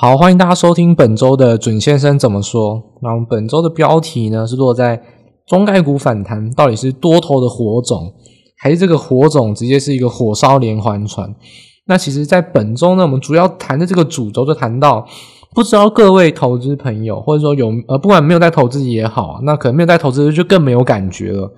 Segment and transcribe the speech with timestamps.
[0.00, 2.80] 好，欢迎大家收听本周的准先生怎么说。
[3.02, 5.02] 那我们本周的标题呢，是落在
[5.44, 8.12] 中概股反弹到底是多头的火种，
[8.58, 11.34] 还是这个火种直接是一个火烧连环船？
[11.88, 15.04] 那其实，在本周呢，我们主要谈的这个主轴就谈到，
[15.52, 21.52] 不知道各位投资朋友，或者说有呃，不管没有在投资也好，那可能没有在投资就更没有感觉了。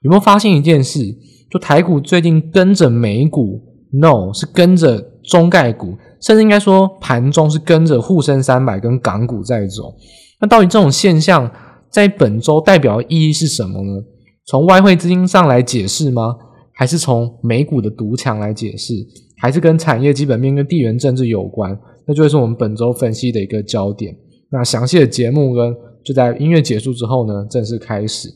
[0.00, 1.14] 有没有发现一件事？
[1.50, 3.60] 就台股最近跟着美股
[4.00, 5.98] ，no，是跟着中概股。
[6.22, 9.94] 甚至应该说，盘中是跟着沪深三百跟港股在走。
[10.40, 11.50] 那到底这种现象
[11.90, 14.02] 在本周代表的意义是什么呢？
[14.46, 16.36] 从外汇资金上来解释吗？
[16.74, 18.94] 还是从美股的独强来解释？
[19.40, 21.78] 还是跟产业基本面跟地缘政治有关？
[22.06, 24.16] 那就会是我们本周分析的一个焦点。
[24.50, 28.28] 那详细的节目呢，就在音乐结束之后呢，正式开始。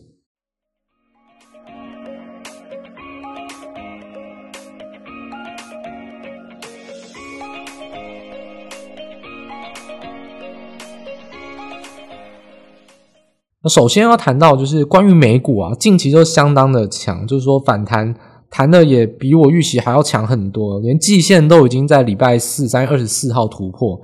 [13.69, 18.14] 首先要谈到就是关于美股啊，近期就相当的强，就是说反弹
[18.50, 24.00] 弹的也比我预期还要强很多，连季线都已经在礼拜四三月二十四号突破，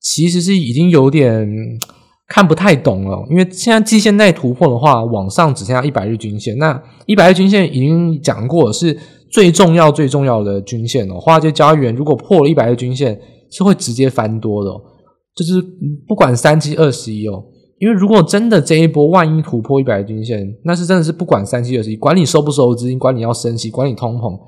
[0.00, 1.48] 其实是已经有点
[2.28, 8.98] 看不太懂了，因为现在季线在突破的话，往上只剩下一百日均线，那一百日均线已经讲过是
[9.30, 13.18] 最重要最重要的均线哦，华尔街交易员如果破了一百日均线
[13.50, 14.70] 是会直接翻多的，
[15.34, 15.62] 就是
[16.06, 17.44] 不管三七二十一哦。
[17.82, 24.38] 因为如果真的这一波万一突破一百均线，那是真的是不管三七二十一，管你收不收资金，管你要升息，管你通膨，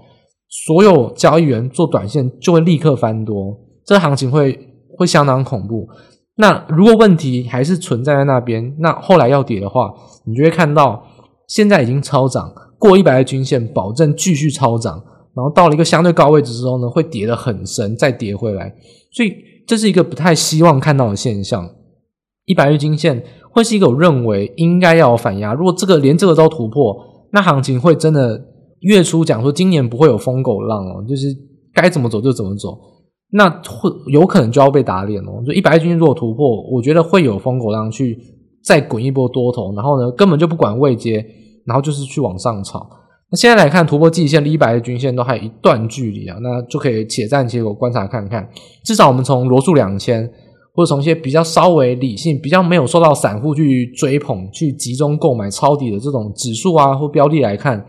[0.49, 4.57] 所有交易员做短线就会立刻翻多，这行情会
[4.97, 5.89] 会相当恐怖。
[6.37, 9.93] 那如果问题还是存在在那边，那后来要跌的话，
[10.25, 11.05] 你就会看到
[11.49, 15.03] 现在已经超涨，过一百的均线，保证继续超涨，
[15.35, 18.73] 然后到了一个相对高位置之后呢，会跌得很深，再跌回来，
[19.11, 19.35] 所以
[19.67, 21.69] 这是一个不太希望看到的现象。
[22.47, 26.95] 一百日均线会是一个我认为应该要有反压，如果这个连这个都突破，
[27.33, 28.39] 那行情会真的
[28.81, 31.29] 月初讲说今年不会有疯狗浪哦，就是
[31.73, 32.79] 该怎么走就怎么走，
[33.31, 35.43] 那会有可能就要被打脸哦。
[35.47, 38.19] 就一百日均线如果突破，我觉得会有疯狗浪去
[38.63, 41.25] 再滚一波多头，然后呢根本就不管位阶，
[41.65, 42.87] 然后就是去往上炒。
[43.31, 48.49] 那现在来看突破季线离一百日均线都还有一段距离啊，那就可以且战且走观察看看，
[48.85, 50.31] 至少我们从罗素两千。
[50.75, 57.87] 或者从一些比较稍微理性、比较没有受到散户去追捧、去集中购买抄底的这种指数啊或标的来看，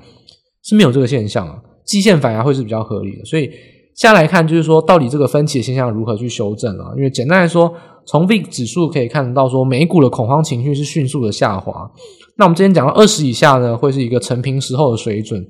[0.63, 1.59] 是没有这个现象啊。
[1.83, 3.25] 季线反而会是比较合理的。
[3.25, 3.49] 所以
[3.95, 6.93] 下来看，就是说到底这个分歧的现象如何去修正啊？
[6.95, 7.73] 因为简单来说，
[8.05, 11.89] 从 VIX 指数可以看得到，说美股的恐慌情绪是迅速的下滑。
[12.37, 15.43] 那我们之前讲到二十以下呢，会是一个承平时候的水准。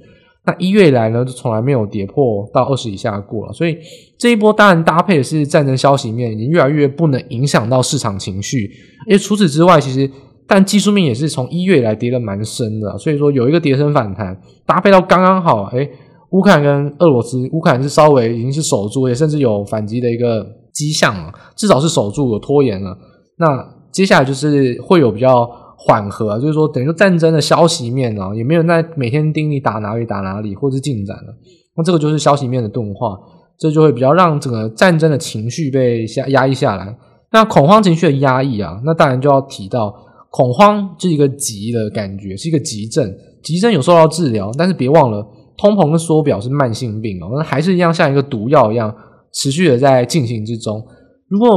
[0.48, 3.78] 那一月以来呢，就从来没有跌破到二十以下过了，所以
[4.18, 8.70] 这一波当然搭配的是战争消息面，已经越来越不能影响到市场情绪。
[9.08, 10.08] 因为除此之外，其实
[10.48, 15.90] 但技术面也是从一月以来跌得蛮深的，所以说有一个跌升反弹，搭配到刚刚好，诶，
[16.30, 22.96] 乌克兰跟俄罗斯，乌克兰是稍微已经是守住，也甚至有反击的一个迹象了，至少是守住，有拖延了。
[23.38, 25.50] 那接下来就是会有比较。
[25.88, 31.36] 缓和，就是说，等于说战争的消息面啊，也没有在每天盯你打哪里打哪里，或是进展了。
[31.78, 33.16] 那这个就是消息面的钝化，
[33.60, 36.98] 这就会比较让整个战争的情绪被下压抑下来。
[37.32, 39.94] 那恐慌情绪的压抑啊，那当然就要提到
[40.32, 43.14] 恐慌是一个急的感觉，是一个急症。
[43.44, 45.24] 急症有时候要治疗，但是别忘了，
[45.56, 48.92] 通膨跟缩表是慢性病哦，那还是一样像一个毒药一样
[49.34, 50.84] 持续的在进行之中。
[51.28, 51.48] 如果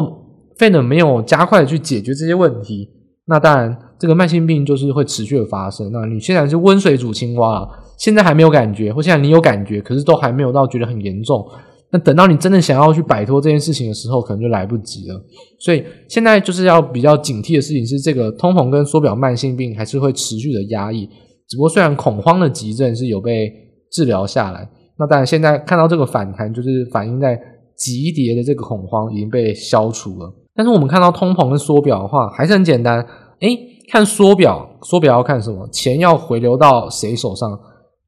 [0.58, 2.90] Fed 没有加快的去解决这些问题，
[3.28, 3.78] 那当然。
[4.00, 5.90] 这个慢性病就是会持续的发生。
[5.90, 7.68] 那你现在是温水煮青蛙啊，
[7.98, 11.44] 现在还没有感觉，或现在你有感觉，可是都还没有到觉得很严重。
[11.90, 15.20] 那等到你真的想要去摆脱这件事情的时候，可能就来不及了。
[15.58, 21.04] 所以现在就是要比较警惕的事情是，这个通膨跟缩表慢性病还是会持续的压抑。
[21.48, 23.52] 只不过虽然恐慌的急症是有被
[23.90, 27.36] 治疗下来，那当然现在看到这个反弹，就是反映在
[27.76, 30.32] 急跌的这个恐慌已经被消除了。
[30.58, 32.98] 但是我们看到通膨跟缩表的话，还是很简单，
[33.38, 33.56] 诶
[33.88, 35.68] 看缩表，缩表要看什么？
[35.68, 37.48] 钱要回流到谁手上？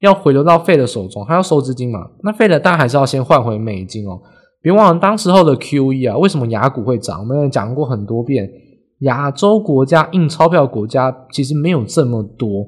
[0.00, 2.00] 要回流到费的手中，还要收资金嘛？
[2.24, 4.20] 那 Fed 当然还是要先换回美金哦。
[4.60, 7.20] 别忘了当时候的 QE 啊，为什么雅股会涨？
[7.20, 8.50] 我们也讲过很多遍，
[9.02, 12.66] 亚洲国家印钞票国家其实没有这么多。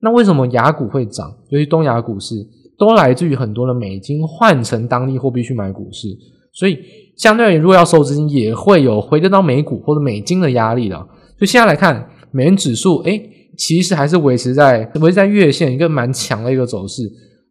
[0.00, 1.30] 那为什么雅股会涨？
[1.50, 2.34] 尤其东亚股市
[2.78, 6.08] 都来自于很多的美金换成当地货币去买股市，
[6.52, 6.78] 所以
[7.18, 10.96] 相对而言，如果要收资金，也会有回流到美股或者美金的压力的。
[10.96, 12.08] 所以现在来看。
[12.30, 13.18] 美元指数，诶，
[13.56, 17.02] 其实还是维持在维持在月线一个蛮强的一个走势，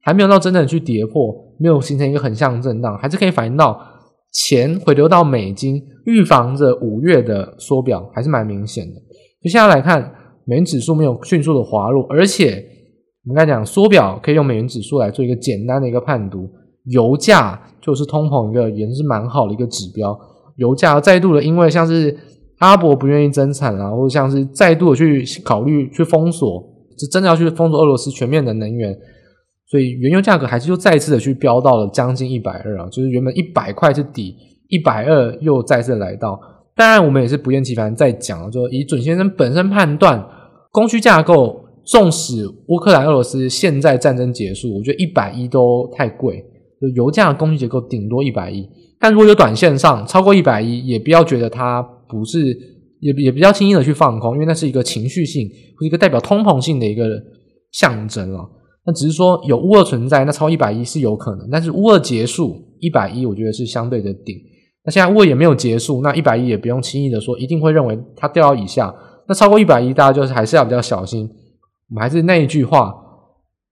[0.03, 3.75] 还没有到真正的去跌破，没有形成一个横向震荡，还是可以反映到
[4.31, 8.93] 钱回流到美金，预防着五月的缩表，还是蛮明显的。
[9.41, 10.13] 就现在来看，
[10.45, 12.63] 美元指数没有迅速的滑落，而且
[13.25, 16.47] 我们刚才讲缩表可以用美元指数来做一个简单的一个判读，
[16.89, 20.17] 油价就是通膨一个也是蛮好的一个指标。
[20.55, 22.17] 油价再度的，因为像是
[22.57, 26.63] 阿拉伯不愿意增产啊，或者像是再度的去考虑去封锁，
[26.97, 28.97] 就真的要去封锁俄罗斯全面的能源，
[29.69, 34.35] 所以原油价格还是又再次的去飙到了将近一百二啊，就是原本一百块是底，
[34.69, 36.39] 一百二又再次来到。
[36.75, 40.23] 当然，我们也是不厌其烦在讲，就以准先生本身判断，
[40.71, 46.43] 供需架构，纵使乌克兰俄罗斯现在战争结束，我觉得一百一都太贵，
[46.81, 48.67] 就油价的供需结构顶多一百亿。
[48.99, 52.45] 但如果有短线上超过一百亿，也不要觉得它不是，
[52.99, 55.47] 也也比较轻易的去放空，因为那是一个情绪性
[55.79, 57.05] 或一个代表通膨性的一个
[57.71, 58.43] 象征啊。
[58.85, 64.35] 那只是说有乌俄存在，那超一百一是有可能，但是乌俄结束一百一，我觉得是相对的顶。
[64.85, 68.93] 那现在乌俄也没有结束，那一百一也不用轻易的说一定会认为它掉到以下。
[69.27, 71.29] 那超过一百一，大家就是还是要比较小心。
[71.89, 72.95] 我们还是那一句话，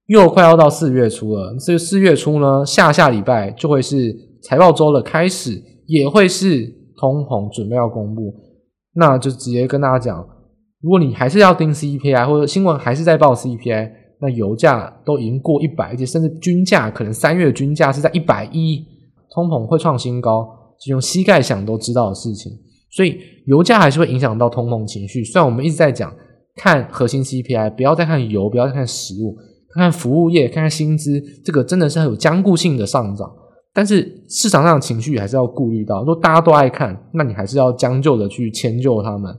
[0.06, 4.24] 又快要到四月初了，这四月初呢，下下礼拜就会是。
[4.42, 8.32] 财报周的开始也会是通膨准备要公布，
[8.94, 10.24] 那就直接跟大家讲，
[10.80, 18.86] 如果你还是要盯 CPI 或者新闻还是在报 CPI，那油价都已经过一百，而且甚至均价可能三月均价是在一百一，
[19.34, 20.48] 通膨会创新高，
[20.78, 22.52] 是用膝盖想都知道的事情，
[22.92, 25.24] 所以油价还是会影响到通膨情绪。
[25.24, 26.14] 虽然我们一直在讲
[26.54, 29.36] 看核心 CPI，不要再看油，不要再看食物，
[29.72, 33.30] 看看服务业，看看薪资，这个真的是很有僵固性的上涨。
[33.72, 39.36] 但是市场上的情绪还是要顾虑到，如果大家都爱看，那你还是要将就的去迁就他们。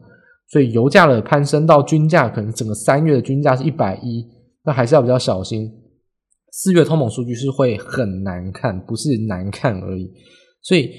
[0.49, 4.25] 所以油价的攀升到均价，可能整个三月的均价是一百一，
[4.63, 5.69] 那还是要比较小心。
[6.51, 10.09] 四月通膨数据是会很难看，不是难看而已。
[10.61, 10.89] 所以，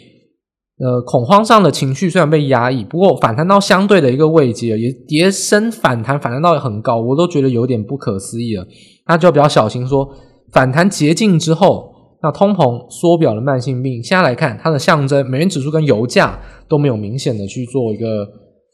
[0.79, 8.67] 呃，恐慌上的情绪虽然被压抑，不过反弹到相对的一个位阶，也跌升反弹，反弹到很高，我都觉得有点不可思议了。
[9.07, 10.09] 那就比较小心说，
[10.53, 11.95] 反弹结净之后。
[12.21, 16.37] 那通膨缩表的慢性病，现在来看它的象征，美元指数跟油价
[16.69, 18.27] 都没有明显的去做一个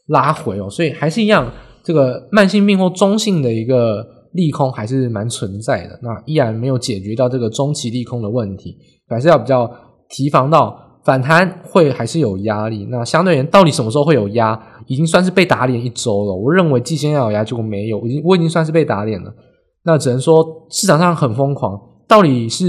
[0.07, 1.53] 拉回哦，所以还是一样，
[1.83, 4.03] 这个慢性病或中性的一个
[4.33, 5.99] 利空还是蛮存在的。
[6.01, 8.75] 那依然没有解决到这个中期利空的问题，
[9.07, 9.71] 还是要比较
[10.09, 10.75] 提防到
[11.05, 12.85] 反弹会还是有压力。
[12.91, 14.61] 那相对而言，到底什么时候会有压？
[14.87, 16.35] 已经算是被打脸一周了。
[16.35, 19.33] 我认为季线要有压，结果没有，已经我已经算是被打脸了。
[19.83, 22.65] 那只能说市场上很疯狂，到底是？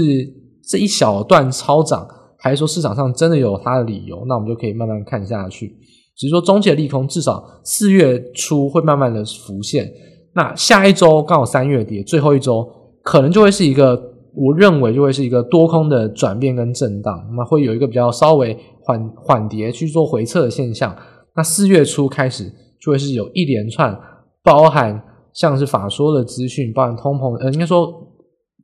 [0.69, 2.05] 这一小段超涨，
[2.39, 4.25] 还是说市场上真的有它的理由？
[4.27, 5.69] 那我们就可以慢慢看下去。
[6.17, 9.89] 只是说中期的利空，至少四月初会慢慢的浮现。
[10.33, 12.67] 那下一周刚好三月底最后一周，
[13.01, 13.95] 可能就会是一个
[14.37, 20.95] 我认为就会是一个多空的转变跟震荡，那么会有一个比较稍微缓缓跌去做回撤的现象。
[21.35, 22.45] 那四月初开始
[22.79, 23.97] 就会是有一连串
[24.43, 25.03] 包含
[25.33, 28.05] 像是法说的资讯，包含通膨，呃，应该说。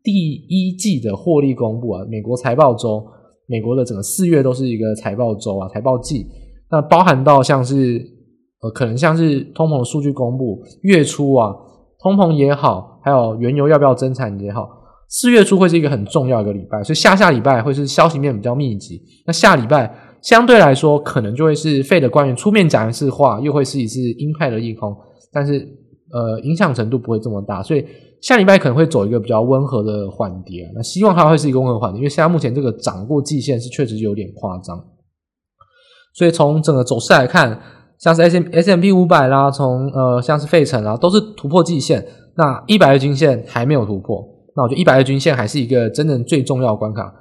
[0.06, 3.02] 第一季的获利公布啊，美国财报周，
[3.48, 6.28] 美国的整个四月都是一个财报周啊，财报季。
[6.70, 8.06] 那包含到像是
[8.62, 11.56] 呃，可能像是通膨数据公布，月初啊，
[12.02, 14.68] 通膨也好，还有原油要不要增产也好，
[15.14, 19.00] 四月初会是一个很重要的一个礼拜，所以下下礼拜会是消息面比较密集。
[19.28, 24.92] 那下礼拜相对来说，可能就会是费的官员出面讲一次话，又会是一次鹰派的利空，
[25.32, 25.60] 但是
[26.12, 27.86] 呃，影响程度不会这么大，所以。
[28.24, 34.82] 下礼拜可能会走一个比较温和的缓跌，那希望它会是一个温和缓跌，因为现在目前这个涨过季线是确实有点夸张。
[36.14, 37.60] 所以从整个走势来看，
[38.00, 42.08] 像是 S M S M P 五百啦，从呃像是费城啦，都是突破季线。
[42.38, 47.14] 那一百日均线还没有突破，那我觉得一百日均线还是一个真正最重要的关卡。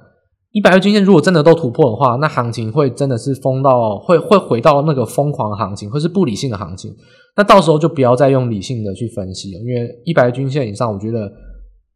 [0.50, 6.94] 一百日均线如果真的都突破的话，那行情会真的是疯到会会回到那个疯狂的行情，或是不理性的行情。
[7.34, 11.32] 那到时候就不要再用理性的去分析了，因为一百日均线以上，我觉得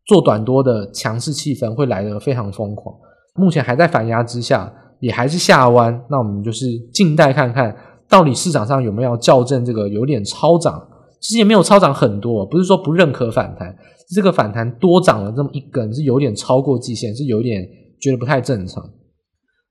[0.07, 2.95] 做短多的强势气氛会来得非常疯狂。
[3.35, 7.77] 目前还在反压之下，也还是下弯，那我们就是静待看看
[8.09, 10.83] 到底市场上有没有校正这个有点超涨，
[11.21, 13.77] 其实也没有超涨很多，不是说不认可反弹，
[14.15, 17.67] 这个反弹多涨了这么一根是有点超过季线，是有点
[18.01, 18.83] 觉得不太正常。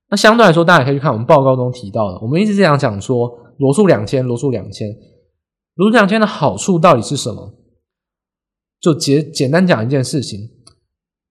[0.09, 4.87] 那相对来说，大家可以去看我们报告中提到的，我们一直这样讲说罗素两千，罗素两千。
[5.75, 7.53] 罗素两千的好处到底是什么？
[8.79, 10.39] 就简简单讲一件事情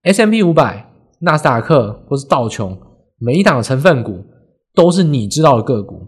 [0.02, 2.76] ：S M P 五百、纳斯达克或是道琼，
[3.18, 4.24] 每一档的成分股
[4.74, 6.06] 都是你知道的个股。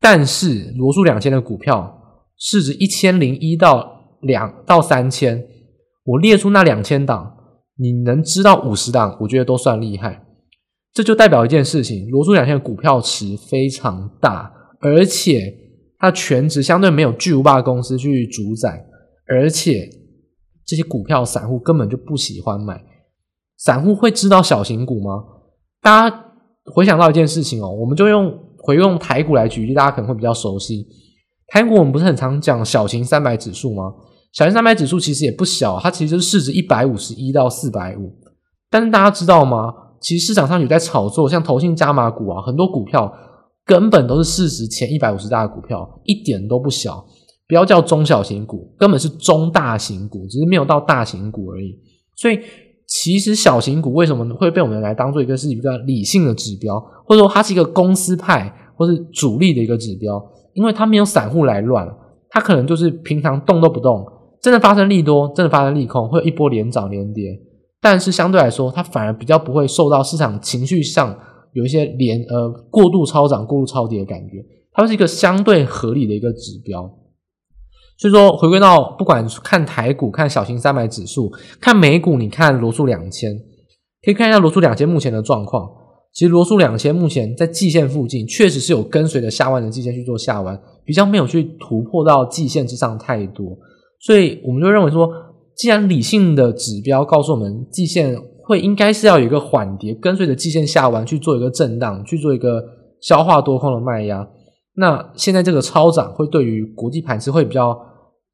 [0.00, 5.46] 但是罗素两千的股票市值一千零一到两到三千，
[6.04, 7.34] 我列出那两千档，
[7.76, 10.22] 你能知道五十档，我觉得都算厉害。
[10.92, 15.40] 这就代表一件事情：罗素两千的股票池非常大，而且
[15.98, 18.84] 它权值相对没有巨无霸公司去主宰，
[19.26, 19.88] 而且
[20.64, 22.80] 这些股票散户根本就不喜欢买。
[23.56, 25.24] 散户会知道小型股吗？
[25.80, 26.24] 大家
[26.72, 30.86] 回想到一件事情哦，我们就用回用台股来举例，大家可能会比较熟悉。
[31.48, 33.92] 台股我们不是很常讲小型三百指数吗？
[34.34, 38.12] 小型三百指数其实也不小，它其实就是市值一百五十一到四百五。
[38.68, 39.72] 但是大家知道吗？
[40.00, 43.10] 其实市场上有在炒作，像投信加码股啊，很多股票
[43.64, 47.06] 根本都是市值前一百五十大的股票，一点都不小。
[47.46, 51.78] 不要叫中小型股，根本是中大型股，只是没有到大型股而已。
[52.16, 52.40] 所以，
[52.88, 60.20] 其实小型股为什么会被我们来当做一个是一个理性的指标，或者说它是一个公司派或是主力的一个指标？
[60.54, 61.86] 因为它没有散户来乱，
[62.30, 64.04] 它可能就是平常动都不动。
[64.44, 67.34] 真的发生利多，真的发生利空，会有一波连涨连跌，
[67.80, 71.18] 但是相对来说，它反而比较不会受到市场情绪上
[71.54, 76.82] 有一些连呃过度超涨、过度超跌的感觉，它是一个相对合理的一个指标。
[77.96, 83.34] 所以说，回归到不管看台股、看小型三百指数、看美股，你看罗素两千，
[84.04, 85.66] 可以看一下罗素两千目前的状况。
[86.12, 93.56] 其实罗素两千目前在季线附近，确实是有跟随着下弯的季线去做下弯，比较没有去突破到季线之上太多。
[94.04, 95.08] 所以我们就认为说，
[95.56, 102.62] 既然理性的指标告诉我们季线会应该是要有一个缓跌，跟随着季线下弯去做一个震荡，去做一个
[103.00, 104.28] 消化多空的卖压。
[104.76, 107.74] 那现在这个超涨会对于国际盘是会比较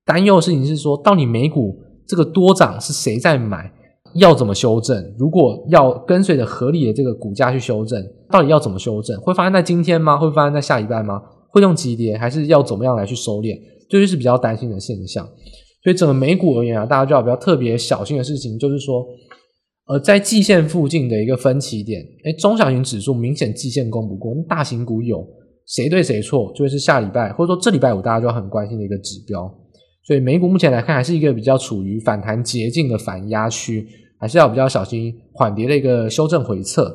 [0.05, 1.77] 担忧的事情是说，到底美股
[2.09, 3.71] 这个多涨是谁在买？
[4.15, 5.15] 要怎么修正？
[5.17, 9.17] 如果要跟随着合理的这个股价去修正，到底要怎么修正？
[9.21, 10.19] 会发生在今天吗？
[10.19, 11.23] 会发生在下礼拜吗？
[11.53, 13.57] 会用急跌，还是要怎么样来去收敛？
[13.89, 15.29] 这就是比较担心的现象。
[15.83, 19.07] 所以整个美股而言啊，大家就要比较特别小心的事情，就是说，
[19.87, 25.27] 呃，在季线附近的一个分歧点，诶，中小型指数明显季线攻不过，那大型股有
[25.67, 29.51] 谁对谁错，就会是下礼拜或者说这礼拜五大家就很关心的一个指标。
[30.03, 33.87] 所以美股目前来看，还是一个比较处于反弹捷径的反压区，
[34.19, 36.91] 还是要比较小心缓跌的一个修正回撤。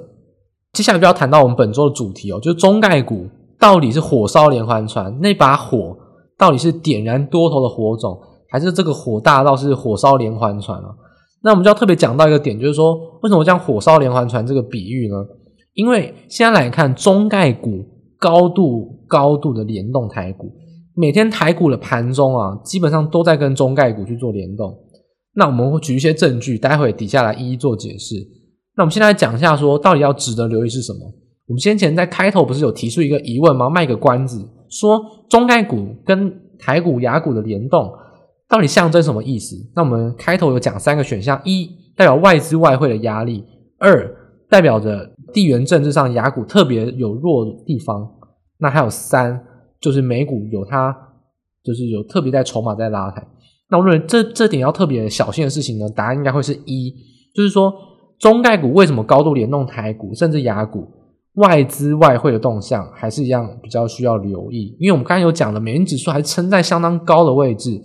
[0.73, 3.27] 接下来就要谈到我们本周的主题哦，就是中概股
[3.57, 5.97] 到底是火烧连环船，那把火
[6.37, 10.89] 到底是点燃多头的火种，还是这个火大到是火烧连环船啊？
[11.43, 15.15] 那我们就要特别讲到一个点，就是说为什么讲火烧连环船这个比喻呢？
[15.73, 17.85] 因为现在来看，中概股
[18.17, 20.51] 高度高度的联动台股，
[20.95, 24.75] 每天台股的盘中啊，基本上都在跟中概股去做联动。
[25.35, 28.15] 那我们会举一些证据，待会底下来一一做解释。
[28.77, 30.99] 那我们现在来讲一下，说到底要值得留意是什么？
[31.47, 33.69] 我们先前在开头不是有提出一个疑问吗？
[33.69, 34.99] 卖个关子，说
[35.29, 37.91] 中概股跟台股、雅股的联动。
[38.47, 39.55] 到底象征什么意思？
[39.75, 43.43] 那我们开头有讲三个选项：一代表外资外汇的压力；
[43.79, 44.15] 二
[44.47, 48.07] 代表着地缘政治上雅股特别有弱的地方；
[48.59, 49.43] 那还有三
[49.81, 50.95] 就是美股有它
[51.63, 53.27] 就是有特别在筹码在拉抬。
[53.71, 56.93] 那我认为这这点要特别小心的事情呢，答案应该会是一，
[57.33, 57.73] 就是说
[58.19, 60.87] 中概股为什么高度联动台股甚至雅股，
[61.33, 67.81] 外资外汇的动向还是一样比较需要留意，因为我们刚才有讲了美元指数还撑在相当高的位置。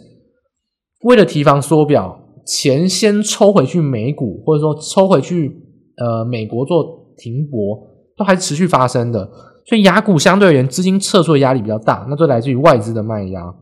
[1.02, 5.50] 为了提防缩表，钱先抽回去美股，或者说抽回去
[5.96, 6.84] 呃美国做
[7.16, 7.78] 停泊，
[8.16, 9.30] 都还持续发生的。
[9.66, 13.54] 所以雅股相对而言资金撤出的压力比较大，那就来自于外资的卖压。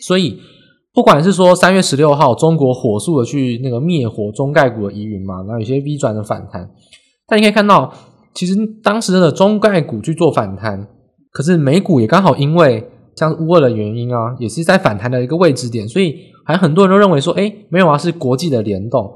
[0.00, 0.38] 所以
[0.92, 6.68] 不管是说三月十六号中国火速的去那个灭火中概股的疑云嘛，然后有些 V 转的反弹，
[7.26, 7.90] 但你可以看到，
[8.34, 10.86] 其实当时的中概股去做反弹，
[11.30, 16.16] 可是美股也刚好因为像乌俄的原因啊，也是在反弹的一个位置点，所以。
[16.48, 19.06] 还很多人都认为说，诶，没有啊，是国际的联动。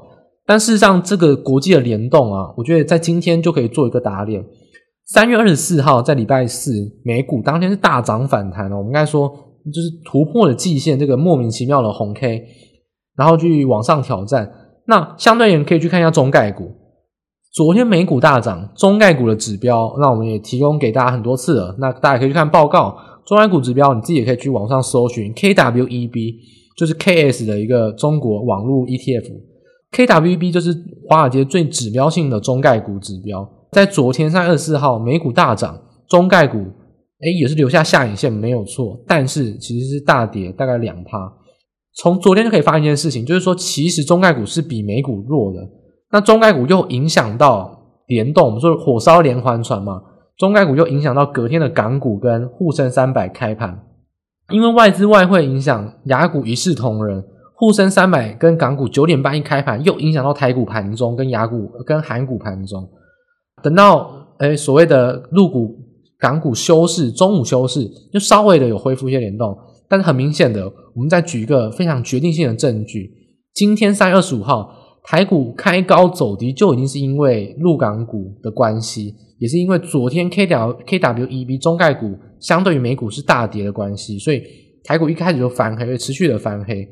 [0.45, 4.45] 但事实上，这个国际的联动啊，我觉得在今天就可以做一个打脸。
[5.07, 6.71] 三月二十四号，在礼拜四，
[7.03, 8.77] 美股当天是大涨反弹了。
[8.77, 12.43] 我们应该说，就是突破了季线这个莫名其妙的红 K，
[13.17, 14.51] 然后去往上挑战。
[14.85, 16.71] 那相对而言，可以去看一下中概股。
[17.51, 21.75] 昨天美股大涨，中概股的指标，那我们也提供给大家很多次了。
[21.79, 26.35] 那大家可以去看报告，中概股指标，你自己也可以去网上搜寻 KWEB。
[26.75, 30.73] 就是 KS 的一个中国网络 ETF，KWB 就是
[31.07, 33.47] 华尔街最指标性的中概股指标。
[33.71, 36.57] 在昨天三月二十四号，美股大涨，中概股
[37.21, 38.99] 诶也是留下下影线，没有错。
[39.07, 41.33] 但是其实是大跌大概两趴。
[41.95, 45.59] 从昨天就可以发现一件事情，就是说其实中概股是比美股弱的。
[46.11, 50.01] 那中概股又影响到联动，我们说火烧连环船嘛，
[50.37, 53.79] 中概股又影响到隔天的港股跟沪深三百开盘。
[54.51, 57.23] 因为外资外汇影响，雅股一视同仁，
[57.55, 62.87] 沪深三百跟港股九点半一开盘，又影响到台股盘中跟雅股跟韩股盘中。
[63.63, 65.75] 等到诶所谓的陆股、
[66.19, 69.57] 港股休市，中午休市，就稍微的有恢复一些联动。
[69.87, 73.11] 但是很明显的，我们再举一个非常决定性的证据：
[73.53, 74.73] 今天三月二十五号，
[75.03, 84.43] 台股开高走低，就已经是因为陆港股的关系，也是因为昨天 K W K W E B 中概股相对于美股是大跌的关系，所以
[84.83, 86.87] 台股一开始就翻黑，会持续的翻黑。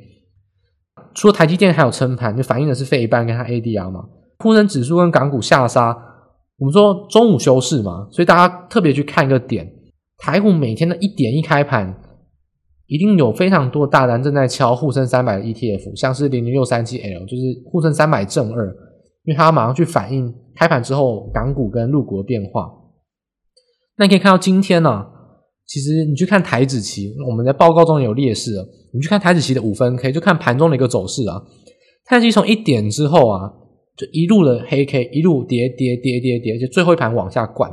[1.14, 4.06] 除了台积电还有撑盘，就反映的是费半跟它 A D R 嘛。
[4.40, 5.96] 沪深指数跟港股下杀，
[6.58, 9.72] 我们说中午休市嘛，所以大家特别去看一个点，
[10.18, 11.96] 台股每天的一点一开盘。
[12.88, 18.68] 一定有非常多大单正在敲沪深三百的 ETF，像是零零六三七 L，就是沪深三百正二，
[19.24, 22.70] 因为它马上去反映开盘之后港股跟陆股的变化。
[23.96, 25.11] 那你可以看到今天呢、啊，
[25.72, 31.42] 其实你去看台指期，我们在报告中有列示了，你去看台指期的五分 K，就看盘中的一个走势啊。
[32.04, 33.50] 台指期从一点之后啊，
[33.96, 37.72] 就一路的黑 K，一路跌跌跌跌跌，就最后一盘往下灌。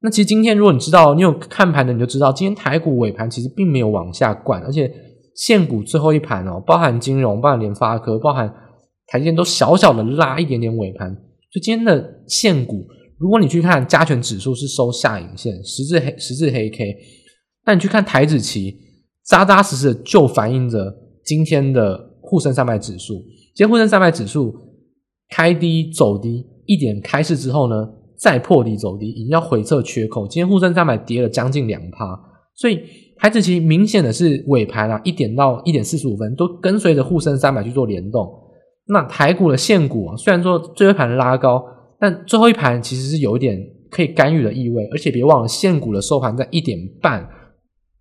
[0.00, 4.88] 那其实今天，如果你知道你有看盘的，你就知道今天台股尾盘其实并没有往下灌，而且
[5.34, 8.48] 现股最后一盘哦，包含金融、包含联发科、包含
[9.08, 11.12] 台积电都小小的拉一点点尾盘。
[11.52, 12.86] 就今天的现股，
[13.18, 16.94] 如果你去看加权指数是收下影线，十字黑十字黑 K，
[17.66, 18.76] 那你去看台指期，
[19.24, 20.94] 扎扎实实的就反映着
[21.24, 23.14] 今天的沪深三百指数。
[23.54, 24.54] 今天沪深三百指数
[25.30, 30.26] 开低走低，一点开市之后呢，再破底走低，已经要回测缺口。
[30.26, 32.18] 今天沪深三百跌了将近两趴，
[32.54, 32.80] 所以
[33.16, 38.28] 台指期明显的是尾盘啊，一点到一点四十五分都跟随着沪深三百去做联动。
[38.86, 41.64] 那台股的现股啊，虽然说最后一盘拉高，
[41.98, 43.58] 但最后一盘其实是有一点
[43.90, 44.84] 可以干预的意味。
[44.92, 47.26] 而且别忘了，现股的收盘在一点半，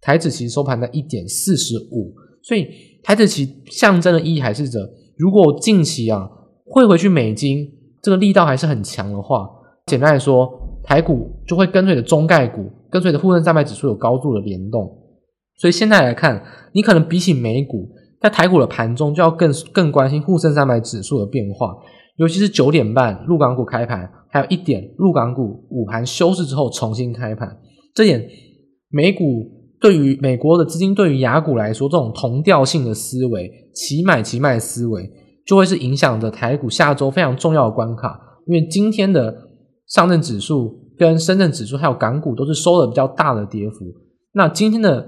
[0.04, 2.68] 台指期收盘在一点四十五，所以
[3.02, 4.80] 台指期象征的意义还是着，
[5.18, 6.30] 如果近期啊
[6.66, 7.68] 汇回去美金
[8.02, 9.50] 这个力道还是很强的话。
[9.86, 10.50] 简单来说，
[10.84, 14.90] 台股就会跟随着中概股，跟随着沪深三百指数有高度的联动。
[15.58, 16.42] 所以现在来看，
[16.74, 17.90] 你可能比起美股，
[18.22, 21.76] 在台股的盘中就要更更关心沪深三百指数的变化，
[22.16, 27.58] 尤其是九点半陆港股开盘，还有一点陆港股午盘休市之后重新开盘。
[27.94, 28.26] 这点
[28.90, 29.24] 美股
[29.84, 35.08] 对于美国的资金对于雅股来说，这种同调性的思维，齐买齐卖思维，
[35.46, 39.52] 就会是影响着台股下周非常重要的关卡，因为今天的。
[39.86, 43.86] 上证指数跟深圳指数还有港股都是收了比较大的跌幅。
[44.34, 45.06] 那今天的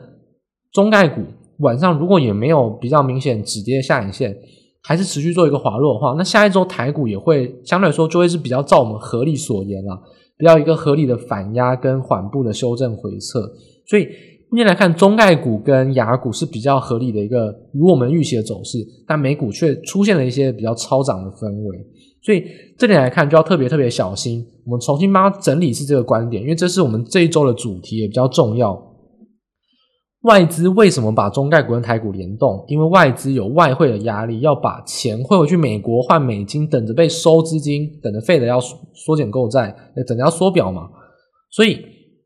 [0.74, 1.22] 中概股
[1.60, 4.38] 晚上如果也没有比较明显止跌的下影线，
[4.84, 9.98] 还是持续做一个滑落的话，那下一周台股也会相对来说就会是比较照我们合理所言啦，
[10.38, 13.50] 比较一个合理的反压跟缓步的修正回撤。
[13.88, 14.08] 所以
[14.50, 18.78] 目前来看，中概股跟雅股是比较合理的一个如我们预期的走势，
[19.08, 21.78] 但美股却出现了一些比较超涨的氛围。
[22.24, 22.44] 所以
[22.78, 24.46] 这点来看，就要特别特别小心。
[24.66, 28.82] 我们重新帮它整理是这个观点，因为这是我们这一周的主题，也比较重要。
[30.22, 32.66] 外资为什么把中概股跟台股联动？
[32.68, 39.76] 因为外资有外汇的压力，要把钱汇回去美国换美金，等着被收资金，等着费的要缩减购债，
[40.08, 40.90] 等着要缩表嘛。
[41.52, 41.78] 所以，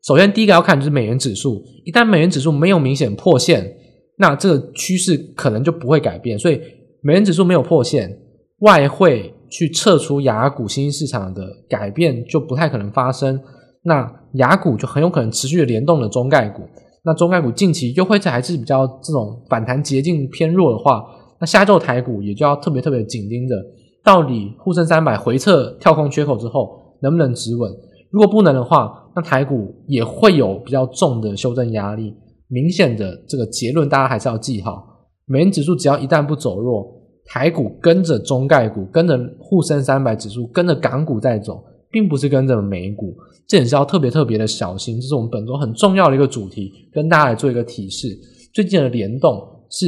[0.02, 3.76] 首先第一个要看就是美元指数，一旦美元指数没有明显破线，
[4.16, 6.38] 那这个趋势可能就不会改变。
[6.38, 6.60] 所以，
[7.02, 8.18] 美元指数没有破线，
[8.60, 9.34] 外汇。
[9.52, 13.36] 去撤出雅股新兴市场的改变就不太可能发生，
[13.82, 16.62] 那雅股就很有可能持续的联动了中概股，
[17.04, 21.04] 那中概股近期又会在还是比较这种反弹捷径偏弱的话，
[21.40, 23.56] 那下周台股也就要特别特别紧盯着，
[24.04, 26.70] 到底沪深三百回撤跳空缺口之后
[27.02, 27.68] 能不能止稳？
[28.12, 32.14] 如果不能的话，那台股也会有比较重的修正压力。
[32.48, 34.84] 明显的这个结论大家还是要记好，
[35.26, 36.98] 美元指数只要一旦不走弱。
[37.26, 43.14] 台股跟着中概股，跟着沪深三百指数，跟着港股在走，并不是跟着美股，
[43.46, 44.96] 这也是要特别特别的小心。
[45.00, 48.08] 这是我们本周很重要的一个主题，跟大家来做一个提示。
[48.52, 49.86] 最近的联动是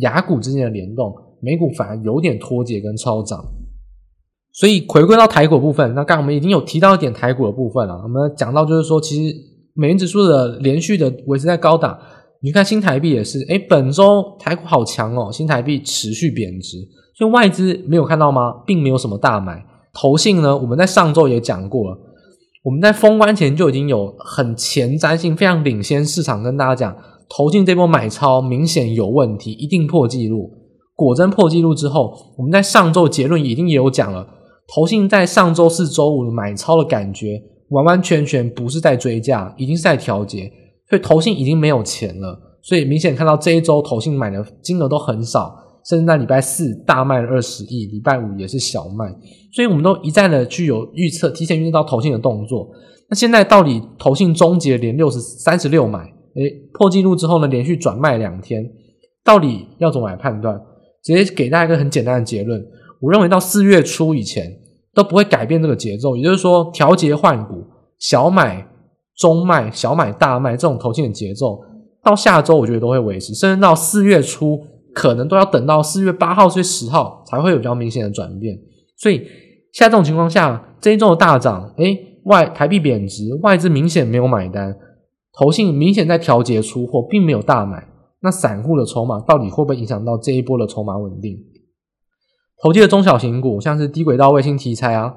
[0.00, 3.44] 雅股之间的联动，美股反而有点脱节跟超涨。
[4.58, 8.00] 所以回归到台股部分，那刚刚我们已经有提到一点台股的部分了。
[8.02, 9.36] 我们讲到就是说，其实
[9.74, 11.98] 美元指数的连续的维持在高档。
[12.40, 16.78] 你看新台币也是，诶，本周台股好强哦，新台币持续贬值，
[17.14, 18.54] 所以外资没有看到吗？
[18.66, 19.62] 并没有什么大买。
[19.92, 21.98] 投信呢，我们在上周也讲过了，
[22.62, 26.96] 我们在封关前就已经有很前瞻性、非常领先市场跟大家讲，
[27.28, 30.50] 投信这波买超明显有问题，一定破纪录。
[30.94, 34.26] 果真破纪录之后，我们在上周结论已经也有讲了，
[34.68, 40.50] 投信在上周四、周五的买超的感觉，完完全全不是在追价，已经是在调节。
[40.88, 45.56] 所以投信已经没有钱了，所以明显看到这一周投信买的金额都很少，
[45.88, 49.06] 甚至在礼拜四大卖了二十亿，礼拜五也是小卖，
[49.52, 52.68] 所以我们都一再的去有预测，提前预测到投信的动作。
[53.08, 56.00] 那现在到底投信终结连六十三十六买，
[56.34, 58.64] 诶，破纪录之后呢，连续转卖两天，
[59.24, 60.60] 到底要怎么来判断？
[61.02, 62.60] 直接给大家一个很简单的结论，
[63.00, 64.50] 我认为到四月初以前
[64.94, 67.64] 都不会改变这个节奏，也就是说调节换股，
[67.98, 68.66] 小买、
[69.16, 71.60] 中卖、小买、大卖这种投信的节奏，
[72.02, 74.60] 到下周我觉得都会维持，甚至到四月初
[74.94, 78.56] 可能都要等到四月八号、四月十号才会有比较明显的转变。
[78.96, 79.18] 所以
[79.72, 84.74] 现在这种情况下，这一周的大涨，诶，外台币贬值，外资明显没有买单，
[85.38, 87.86] 投信明显在调节出货，并没有大买。
[88.22, 91.36] 那散户的筹码到底会不会影响到这一波的筹码稳定？
[92.62, 95.14] 投机的中小型股，像是低轨道卫星题材啊，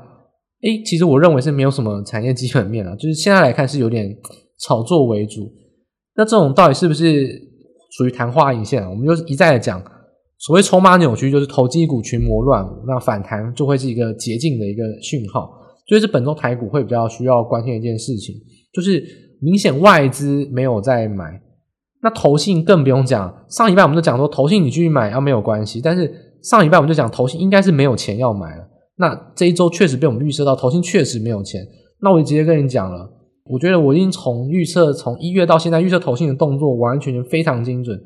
[0.61, 4.13] 诶，其实我认为是没有什么产业基本面啊，就是现在来看是有点
[4.59, 5.49] 炒作为主。
[6.15, 7.27] 那这种到底是不是
[7.97, 8.89] 属于昙花一现啊？
[8.89, 9.81] 我们就一再的讲，
[10.37, 15.49] 所谓筹码扭曲，就是投机股群魔乱舞，那反弹就会是一个捷径的一个讯号。
[15.87, 18.35] 所以是本周台股会比较需要关心的一件事情，
[18.71, 19.03] 就是
[19.41, 21.41] 明显外资没有在买。
[22.03, 28.67] 那投信更不用讲，上一半我们就讲说投信你继续买啊没有关系，但是上礼拜我们就讲投信应该是没有钱要买了。
[28.97, 31.65] 那这一周确实被我们预测到投信确实没有钱，
[32.01, 33.09] 那我就直接跟你讲了，
[33.45, 37.99] 我觉得我已经从预测从一月到现在预测投信的动作完全非常精准。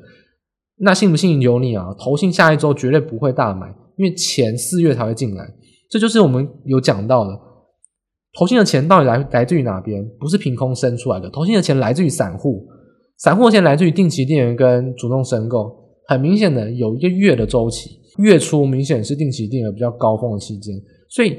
[0.78, 5.44] 那信不信由你啊，投信下一周绝对不会大买，因为钱四月才会进来，
[5.90, 7.30] 这就是我们有讲到的，
[8.38, 10.04] 投信的钱到底来来自于哪边？
[10.18, 12.66] 不是凭空生出来的，投信的钱来自于散户。
[13.18, 20.74] 散户的钱来自于定期定额跟主动申购，很明显的有一个月的周期，月初明显是定期定额比较高峰的期间，
[21.08, 21.38] 所以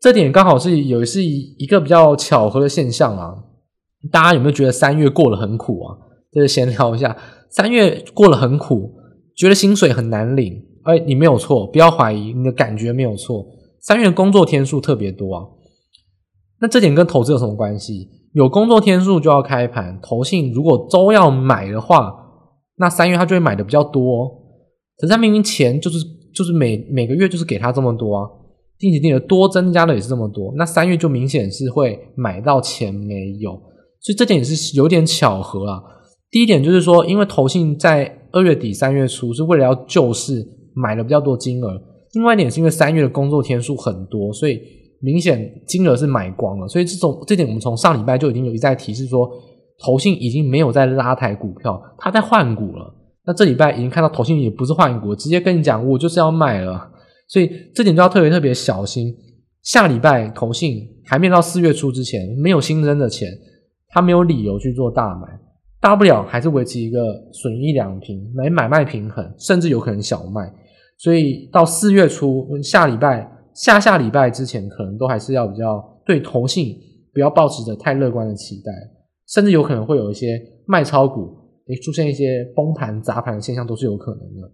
[0.00, 3.34] 这点刚好是有是一一个比较巧合的现象啊。
[4.12, 5.96] 大家有没有觉得三月过得很苦啊？
[6.32, 7.16] 就是闲聊一下，
[7.50, 8.92] 三月过得很苦，
[9.34, 10.62] 觉得薪水很难领。
[10.84, 13.44] 哎，你没有错，不要怀疑，你的感觉没有错。
[13.80, 15.44] 三月工作天数特别多啊，
[16.60, 18.08] 那这点跟投资有什么关系？
[18.32, 22.12] 有工作天数就要开盘，投信如果周要买的话，
[22.78, 24.28] 那三月他就会买的比较多。
[24.98, 25.98] 可是他明明钱就是
[26.34, 28.28] 就是每每个月就是给他这么多啊，
[28.78, 33.52] 定期定额多增加的也是这么多，那三月就明显是会买到钱没有，
[34.00, 35.82] 所以这点也是有点巧合啊。
[36.30, 41.80] 第一点就是说，因为投信在二月底三月初是为了要救市买了比较多金额，
[42.14, 44.60] 另外一点是因为三月的工作天数很多，所以。
[45.02, 49.30] 明显金额是买光了，所以这种这点我们从上礼拜就已经有一再提示说，
[49.78, 52.94] 投信已经没有在拉抬股票，他在换股了。
[53.24, 56.90] 那这礼拜已经看到投信也不是换股，直接跟你讲我就是要卖了，
[57.28, 59.14] 所以这点就要特别特别小心。
[59.62, 63.28] 下礼拜投信还没到四月初之前没有新增的钱，
[63.88, 65.28] 他没有理由去做大买，
[65.80, 66.98] 大不了还是维持一个
[67.32, 70.52] 损益两平，来买卖平衡，甚至有可能小卖。
[70.98, 73.32] 所以到四月初下礼拜。
[73.56, 76.76] 下下礼拜之前，可能都还是要比较对投信
[77.14, 78.70] 不要抱持着太乐观的期待，
[79.28, 81.36] 甚至有可能会有一些卖超股，
[81.68, 84.50] 诶出现一些崩盘砸盘的现象，都是有可能的。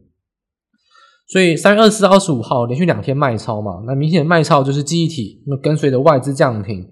[1.29, 6.87] 所以三月二十四、二十五号连续两天卖超嘛，那明显卖超就是记忆体，那跟随着外资降停，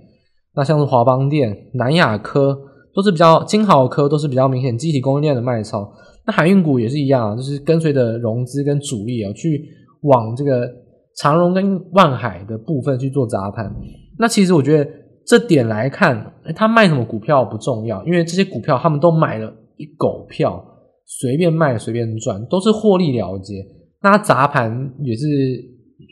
[0.55, 2.59] 那像是华邦电、南亚科
[2.95, 5.93] 都是比较金豪科都是比较明显记忆体供应链的卖超。
[6.27, 9.65] 那海运股也是一样，就是跟随着融资跟主力啊去
[10.03, 10.69] 往这个。
[11.17, 13.71] 长荣跟万海的部分去做砸盘，
[14.17, 14.91] 那其实我觉得
[15.31, 20.61] 这点来看，他卖什么股票不重要，因为这些股票他们都买了一狗票，
[21.07, 23.65] 随便卖随便赚，都是获利了结。
[24.03, 25.29] 那砸盘也是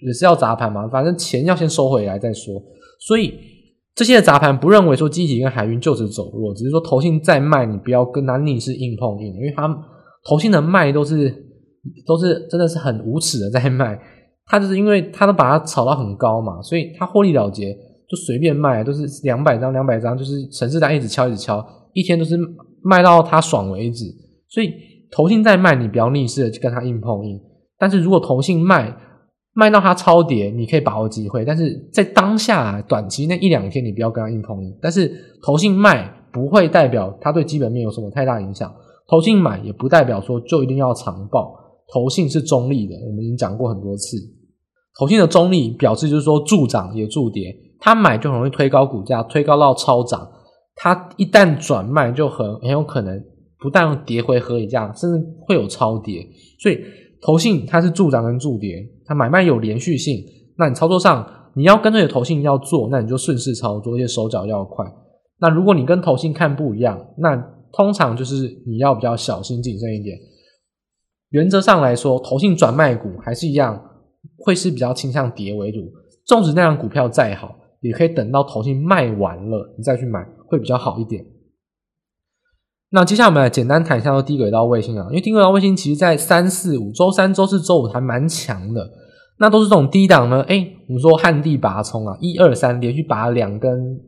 [0.06, 2.62] 也是要砸盘嘛，反正钱要先收回来再说。
[3.00, 3.34] 所以
[3.96, 9.68] 这些的砸盘不认为说积体跟海运就此走弱，只是说投信再卖，你不要跟他逆势硬碰硬，因为他
[10.28, 11.28] 投信的卖都是
[12.06, 13.98] 都是真的是很无耻的在卖。
[14.46, 17.76] 他就是因为他都把它炒到很高嘛，所以他获利了结
[18.08, 22.38] 就随便卖，都是两百张两百张，就是城市单一直敲一直敲，一天都是
[22.82, 24.04] 卖到他爽为止。
[24.48, 24.72] 所以
[25.10, 27.38] 投信再卖，你不要逆势的去跟他硬碰硬。
[27.78, 28.96] 但是如果投信卖
[29.52, 31.44] 卖到他超跌，你可以把握机会。
[31.44, 34.74] 但是在当下短期那一两天，你不要跟他硬碰硬。
[34.80, 35.12] 但是
[35.44, 38.72] 投信卖不会代表他对基本面有什么太大影响，
[39.08, 41.54] 投信买也不代表说就一定要长抱。
[41.92, 44.16] 投信是中立的，我们已经讲过很多次。
[44.98, 50.28] 投信的中立表示就是说助涨也助跌，他买就很容易推高股价，推高到超涨。
[50.76, 53.22] 他一旦转卖就很很有可能
[53.58, 56.26] 不但跌回合理价，甚至会有超跌。
[56.60, 56.80] 所以
[57.20, 60.24] 投信它是助涨跟助跌，它买卖有连续性。
[60.56, 64.84] 那你操作上你要跟这个投信要做，那你就顺势操作，而且手脚要快。
[65.40, 67.36] 那如果你跟投信看不一样，那
[67.72, 70.16] 通常就是你要比较小心谨慎一点。
[71.30, 73.84] 原则上来说，投信转卖股还是一样。
[74.44, 75.78] 会是比较倾向跌为主，
[76.26, 81.24] 纵使那张股票再好，也可以等到投信卖完了，你再去买会比较好一点。
[82.90, 88.88] 那接下来我们来简单谈一下低轨道卫星啊，因为低轨道卫星其实在三四五周三、周四、周五还蛮强的，
[89.38, 90.40] 那都是这种低档呢。
[90.44, 94.00] 诶，我们说旱地拔葱啊，一二三连续拔两根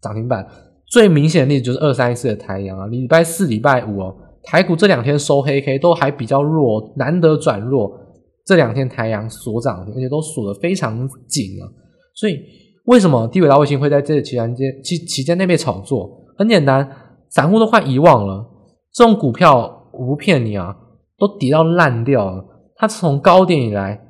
[0.00, 0.44] 涨停板，
[0.86, 7.96] 最明显的例子就是二三一四的台阳啊，礼拜四、礼拜五哦，台股这两天收黑 K 都还比较弱，难得转弱，
[8.44, 11.70] 这两天台阳锁涨，而且都锁得非常紧啊。
[12.16, 12.40] 所以
[12.84, 16.24] 为什么低轨道卫星会在这期间间期期间内被炒作？
[16.36, 16.88] 很简单。
[17.30, 18.46] 散户都快遗忘了，
[18.92, 20.76] 这种股票我不骗你啊，
[21.18, 22.44] 都跌到烂掉了。
[22.76, 24.00] 它从高点以来，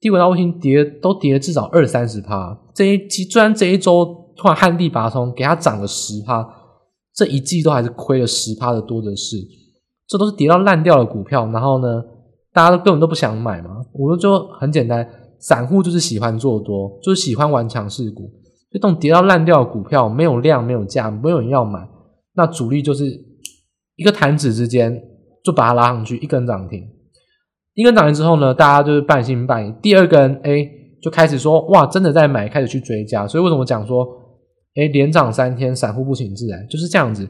[0.00, 2.58] 低轨道卫星跌都跌了至少二三十趴。
[2.74, 4.04] 这一季虽然这一周
[4.36, 6.44] 突然旱地拔葱，给它涨了十趴，
[7.14, 9.36] 这一季都还是亏了十趴的多的是。
[10.08, 12.02] 这都是跌到烂掉的股票，然后呢，
[12.52, 13.70] 大家都根本都不想买嘛。
[13.92, 18.22] 我说就很简单，散户就是喜欢做多，就是喜欢玩强势股。
[18.70, 21.80] 就这种跌到烂掉的股票，没有量，没有价，没有人要买。
[22.34, 23.04] 那主力就是
[23.96, 25.00] 一个弹指之间
[25.44, 26.82] 就把它拉上去，一根涨停，
[27.74, 29.72] 一根涨停之后呢，大家就是半信半疑。
[29.80, 30.68] 第二根，哎，
[31.00, 33.28] 就开始说哇，真的在买，开始去追加。
[33.28, 34.04] 所以为什么讲说，
[34.74, 37.28] 哎，连涨三天，散户不请自来，就是这样子。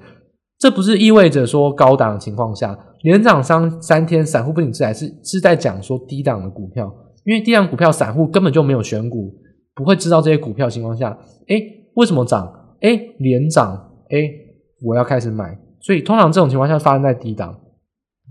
[0.59, 6.91] 这不是意味着说高档的情况下连涨三三天，散户不请自来，是是在讲说低档的股票，
[7.25, 9.35] 因为低档股票散户根本就没有选股，
[9.75, 11.57] 不会知道这些股票情况下，哎，
[11.95, 12.47] 为什么涨？
[12.81, 13.75] 哎，连涨，
[14.11, 14.45] 哎。
[14.83, 17.59] 我要开始买，所以通常这种情况下发生在低档，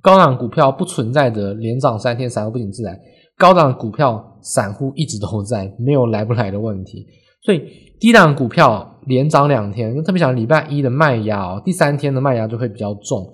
[0.04, 3.00] 高档股票不存在的连涨三天，散户不请自来。
[3.36, 7.08] 高档股票散户一直都在，没有来不来的问题。
[7.42, 7.64] 所以
[8.00, 13.26] 低档股票连涨两天，特别想礼拜一的卖压哦，第三天的卖压就会比较重。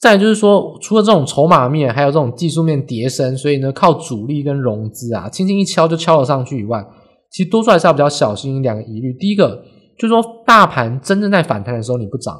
[0.00, 6.84] 再就是说，除了这种筹码面，还有这种技术面跌升，所以呢，靠主力跟融资啊，轻轻一敲就敲了上去以外，
[7.30, 9.12] 其实多数还是要比较小心两个疑虑。
[9.12, 9.62] 第一个。
[9.98, 12.34] 就是说，大盘真正在反弹的时候你不涨，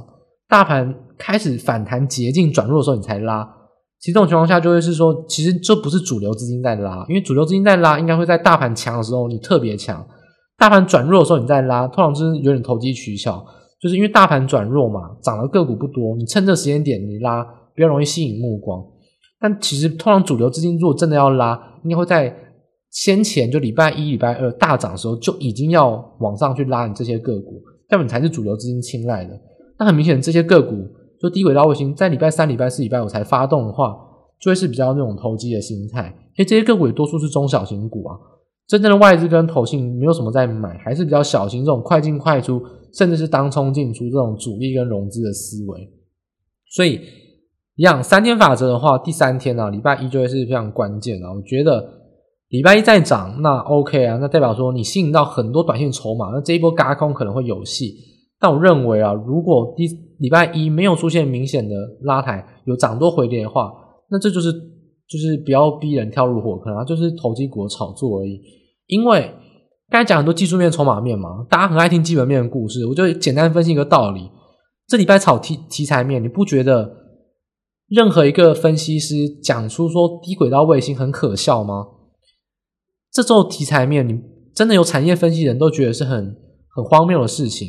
[0.48, 3.46] 大盘开始反弹捷径转弱的时候你才拉。
[4.00, 10.02] 其实这种情况下就会是说，其实这不是主流资金在拉，因为主流资金在拉，应该会在大盘强的时候你特别强，
[10.56, 13.44] 大盘转弱的时候你再拉，通常就是有点投机取巧，
[13.80, 17.42] 就是因为大盘转弱嘛，涨的个股不多，你趁这时间点你拉，
[17.74, 18.84] 比较容易吸引目光。
[19.40, 22.36] 但其实通常主流资金如果真的要拉，应该会在。
[22.92, 29.40] 先前就礼拜一、礼拜二大涨的时候，就已经要往上去拉你这些个股，这样你才是主流资金青睐的。
[29.78, 30.88] 那很明显，这些个股
[31.20, 33.96] 就低轨道卫星，在礼拜三、礼拜四、礼拜五才发动的话，
[34.40, 36.06] 就会是比较那种投机的心态。
[36.30, 38.18] 因为这些个股也多数是中小型股啊，
[38.66, 42.60] 真正的外资跟投信没有什么在买，还是比较小型这种快进快出，
[42.92, 45.88] 甚至是当冲进出这种主力跟融资的思维。
[46.70, 47.00] 所以，
[47.76, 52.00] 一样三天法则的话，第三天啊，礼拜一就会是非常关键啊，我觉得。
[52.50, 57.94] 礼拜一再涨，那 OK 啊，那代表说你吸引到很多短线筹码，那这一波嘎空可能会有戏。
[58.40, 59.86] 但我认为啊，如果第
[60.18, 63.72] 礼拜一没有出现明显的拉抬，有涨多回跌的话，
[64.10, 64.50] 那这就是
[65.08, 68.40] 就是不要逼人跳入火坑啊，就是投机股炒作而已。
[68.88, 69.30] 因为
[69.90, 74.30] 刚才讲很多技术面、筹码面嘛，大家很爱听基本面的故事，我就简单分析一个道理：
[74.86, 76.88] 这礼拜炒题题材面，你不觉得
[77.88, 81.86] 任何一个分析师讲出说低轨道卫星很可笑吗？
[83.10, 84.20] 这周题材面，你
[84.54, 86.36] 真的有产业分析人都觉得是很
[86.72, 87.68] 很荒谬的事情。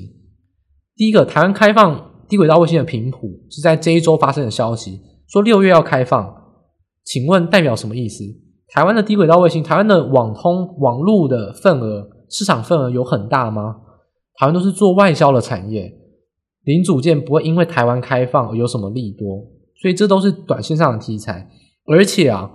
[0.95, 6.31] 第一个，台湾开放低轨道卫星的频谱是在这一周发生的消息，说六月要开放，
[7.03, 8.23] 请问代表什么意思？
[8.73, 13.81] 台湾的低轨道卫星，台湾的网通网络的份额市场份额有很大吗？
[14.39, 15.93] 台湾都是做外销的产业，
[16.63, 19.45] 零组件不会因为台湾开放而有什么利多，
[19.79, 21.47] 所以这都是短线上的题材。
[21.85, 22.49] 而且啊，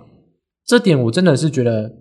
[0.65, 1.93] 这点我真的是觉得。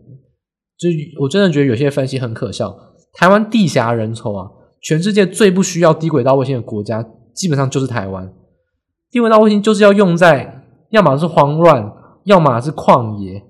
[0.79, 0.91] 就
[1.23, 2.77] 我真的觉得有些分析很可笑。
[3.15, 4.51] 台湾地狭人稠啊，
[4.83, 7.03] 全世界最不需要低轨道卫星的国家，
[7.35, 8.31] 基本上就是台湾。
[9.11, 11.91] 低轨道卫星就是要用在，要么是慌乱，
[12.25, 13.43] 要么是旷野。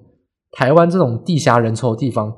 [0.53, 2.33] 台湾这种地狭人稠的地方，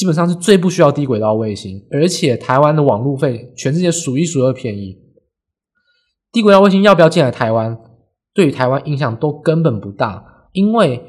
[0.00, 4.96] 基本上是最不需要低轨道卫星，而且台湾的网路费全世界数一数二便宜。
[6.32, 7.76] 低轨道卫星要不要进来台湾，
[8.32, 11.02] 对于台湾影响都根本不大，因为。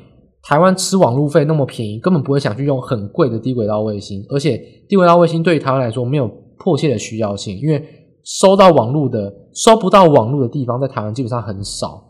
[0.43, 4.57] 台湾吃网路费那么便宜，根本不会想去用很贵的低轨道卫星，而且
[4.89, 6.27] 低轨道卫星对于台湾来说没有
[6.57, 7.85] 迫切的需要性，因为
[8.23, 12.03] 收到网路的收不到网路的地方在台湾基本上很少，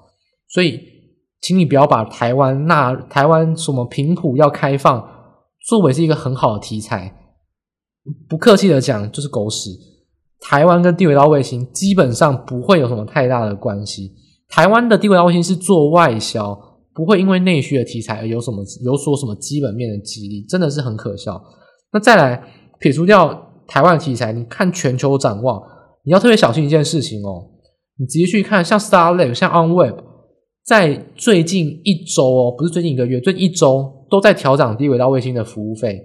[0.48, 0.80] 所以
[1.42, 5.06] 请你不要把台湾那台湾什么频谱要开放
[5.68, 7.14] 作为是一个很好的题材，
[8.28, 9.70] 不客气的讲就是狗屎。
[10.40, 14.14] 台湾跟地轨道卫星基本上不会有什么太大的关系，
[14.50, 16.60] 台湾的地轨道卫星是做外销。
[16.94, 21.42] 不会因为内需的题材而有什么有所什么基本面的激励，真的是很可笑。
[21.94, 22.44] 那再来
[22.82, 23.34] 撇除掉
[23.66, 25.58] 台湾的题材，你看全球展望，
[26.04, 27.48] 你要特别小心一件事情哦。
[27.98, 30.04] 你直接去看，像 Starlink、像 OnWeb，
[30.66, 36.00] 在最近一周哦，不是最近一个月，最近一周都在调涨低轨道卫星的服务费。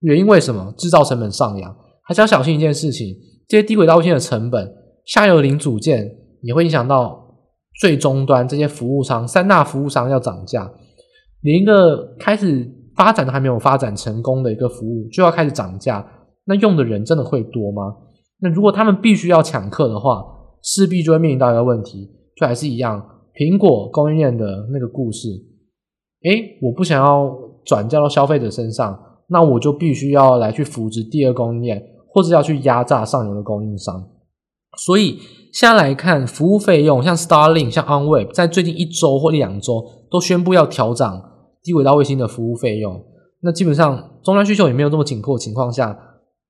[0.00, 0.72] 原因为什么？
[0.78, 3.14] 制造成本上扬，还是要小心一件事情，
[3.46, 7.36] 这些低轨道卫星的成本，下游零组件也会影响到
[7.78, 10.72] 最终端这些服务商，三大服务商要涨价，
[11.42, 16.10] 连一个开始发展都还没有发展成功的一个服务就要开始涨价，
[16.46, 17.94] 那用的人真的会多吗？
[18.40, 20.24] 那如果他们必须要抢客的话，
[20.62, 25.28] 势必就会面临到一个问题，就还是一样，苹果供应链的那个故事，
[26.24, 27.30] 诶，我不想要
[27.70, 28.98] 转嫁到消费者身上。
[29.28, 34.04] 那我就必须要来去扶植第二供应链，或者要去压榨上游的供应商。
[34.76, 35.20] 所以
[35.52, 41.22] 现在来看，服务费用像 Starlink、像 OnWeb，在最近一周或两周都宣布要调涨
[41.62, 43.00] 低轨道卫星的服务费用。
[43.42, 45.96] 那基本上终端需求也没有这么紧迫的情况下，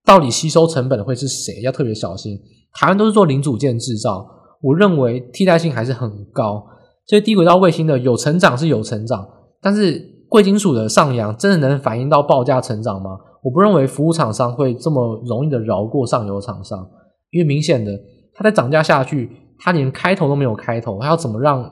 [0.07, 1.61] 到底吸收成本的会是谁？
[1.61, 2.41] 要特别小心。
[2.73, 4.27] 台湾都是做零组件制造，
[4.63, 6.67] 我认为替代性还是很高。
[7.07, 9.29] 所以低轨道卫星的有成长是有成长，
[9.61, 10.10] 但是。
[10.31, 13.19] 贵金属的上扬真的能反映到报价成长吗？
[13.43, 16.89] 我不认为服务厂商会这么容易的饶过上游厂商，
[17.31, 17.91] 因为明显的，
[18.33, 21.69] 它在涨价下去，它连开头都没有开头，它要怎么让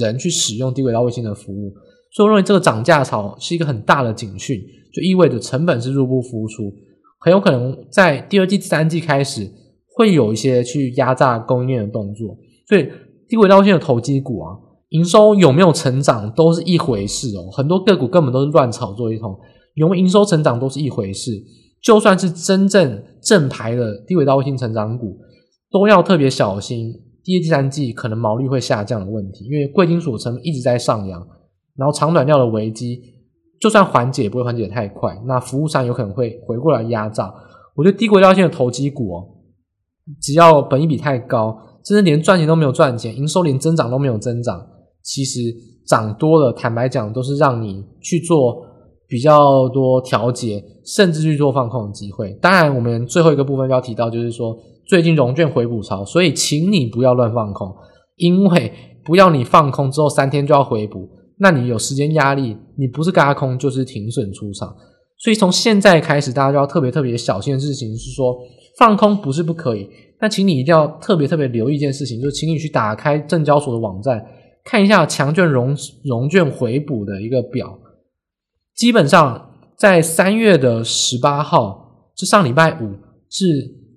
[0.00, 1.72] 人去使用低轨道卫星的服务？
[2.12, 4.60] 所以我认为这个涨价潮是一个很大的警讯，
[4.92, 6.72] 就意味着成本是入不敷出，
[7.20, 9.48] 很有可能在第二季、第三季开始
[9.96, 12.36] 会有一些去压榨供应链的动作。
[12.68, 12.90] 所以
[13.28, 14.58] 低轨道卫星的投机股啊。
[14.92, 19.34] 营收有没有成长都是一回事哦，很多个股根本都是乱炒作一通，
[19.74, 21.32] 有没有营收成长都是一回事。
[21.82, 25.18] 就算是真正正牌的低轨道卫星成长股，
[25.70, 26.92] 都要特别小心，
[27.24, 31.26] 第二、第三季可能毛利会下降的问题，因为贵金属成本一直在上扬，
[31.76, 33.00] 然后长短料的危机，
[33.60, 37.34] 就算缓解也不会缓解太快，那服务商有可能会回过来压榨。
[37.74, 39.26] 我觉得低轨道卫星的投机股哦，
[40.20, 44.68] 只要本益比太高，甚至连赚钱都没有赚钱，营收连增长都没有增长。
[45.02, 45.40] 其实
[45.86, 48.64] 涨多了，坦白讲，都是让你去做
[49.08, 52.32] 比较多调节，甚至去做放空的机会。
[52.40, 57.74] 当然，我们最后一个部分要提到，就是说最近融券回补潮，所以请你不要乱放空，
[58.16, 58.72] 因为
[59.04, 64.74] 不要你放空之后三天就要回补，那你有时间压力，你不是嘎空就是停损出场。
[65.18, 68.36] 所以从现在开始，大家就要特别特别小心的事情是说，
[68.78, 69.88] 放空不是不可以，
[70.18, 74.24] 但请你一定要特别特别留意一件事情，就是请你去打开证交所的网站。
[74.64, 77.78] 看一下强券融融券回补的一个表，
[78.76, 82.94] 基本上在三月的十八号，是上礼拜五，
[83.28, 83.46] 是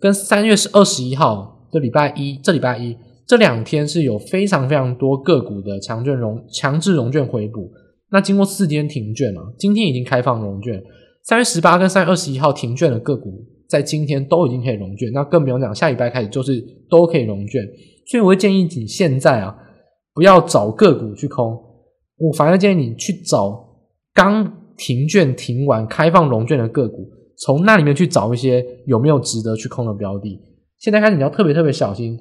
[0.02, 2.98] 跟三月是二十一号的礼拜一，这礼拜一
[3.28, 7.72] 这两天是有非常非常多个股的强券融强制融券回补。
[8.10, 10.84] 那经过四天停券了，今天已经开放融券。
[11.24, 17.64] 三月十八跟三月二十一号停券的个股，在今天都已经可以融券，那更不用讲，下礼拜开始就是都可以融券。
[18.08, 19.56] 所以我会建议你现在啊。
[20.16, 21.54] 不要找个股去空，
[22.18, 23.64] 我反而建议你去找
[24.14, 27.06] 刚停券停完开放融券的个股，
[27.38, 30.42] 从那里面去找一些有没有值得去空的标的。
[30.80, 32.18] 现在开始你要特别特别小心，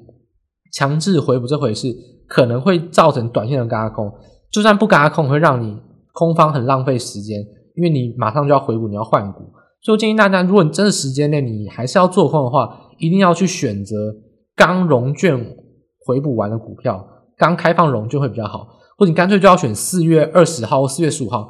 [0.73, 1.95] 强制回补这回事
[2.27, 4.11] 可能会造成短线的嘎空，
[4.51, 5.79] 就算不嘎空，会让你
[6.13, 7.39] 空方很浪费时间，
[7.75, 9.39] 因为你马上就要回补，你要换股。
[9.81, 13.95] 所以我建议大家，如果你真的时间内你还是要做空的话，一定要去选择
[14.55, 15.37] 刚融券
[16.05, 17.05] 回补完的股票。
[17.37, 18.67] 刚开放融券会比较好，
[18.97, 21.47] 或者你干脆就要选四月二十号或四月十五号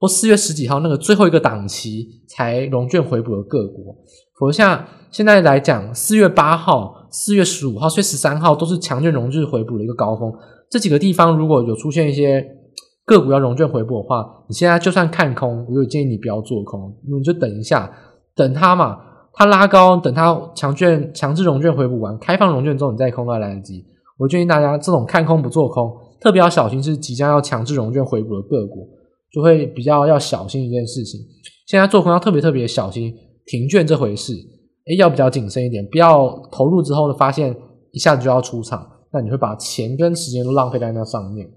[0.00, 3.96] 或四月十几号那个最后一个档期才融券回补的个股。
[4.38, 10.32] 否则像现在来讲，四月八号、四月十五号、四月十三号都是强券融券回补的一个高峰。
[10.70, 12.46] 这几个地方如果有出现一些
[13.04, 17.90] 个股要融券回补的话，你现在就算看空，我就建议你不要做空，你就等一下，
[18.36, 18.98] 等它嘛，
[19.32, 23.84] 它拉高，等它强券强制融券回补完，开放融券之后你再空都来得及。
[24.18, 28.88] 我建议大家这种看空不做空，特别要小心是即将要强制融券回补的个股，
[29.32, 31.20] 就会比较要小心一件事情。
[31.66, 33.14] 现在做空要特别特别小心
[33.46, 37.56] 停券这回事，诶，要比较谨慎一点，不要投入之后呢发现
[37.92, 41.48] 一下子就要出场，那你会把钱跟时间都浪费在那上面。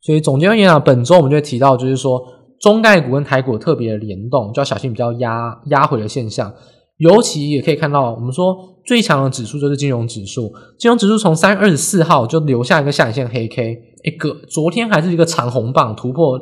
[0.00, 2.22] 所以总结而言啊，本周我们就会提到，就是说
[2.60, 6.52] 中概股跟台股特别的联动，就要小心比较压压回的现象。
[6.98, 10.52] 尤其也可以看到，我们说最强的指数就是金融指数。
[10.78, 16.38] 金融指数从三月二十四号就留下一个下影线黑 K，一个昨天还是一个长红棒突破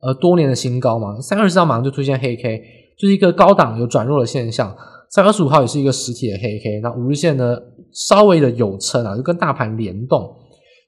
[0.00, 1.20] 呃多年的新高嘛。
[1.20, 2.62] 三月二十四号马上就出现黑 K，
[2.98, 4.74] 就是一个高档有转弱的现象。
[5.10, 7.56] 三月二十五号也是一个实体的黑 K，那五日线呢
[7.92, 10.36] 稍微的有撑啊，就跟大盘联动。